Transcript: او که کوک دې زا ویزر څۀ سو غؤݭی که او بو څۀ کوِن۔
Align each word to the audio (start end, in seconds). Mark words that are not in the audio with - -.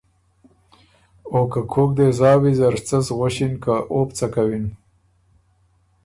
او 1.33 1.39
که 1.51 1.61
کوک 1.71 1.89
دې 1.97 2.07
زا 2.19 2.31
ویزر 2.41 2.75
څۀ 2.87 2.97
سو 3.05 3.13
غؤݭی 3.19 3.47
که 3.63 3.73
او 3.91 3.99
بو 4.07 4.13
څۀ 4.17 4.27
کوِن۔ 4.33 4.65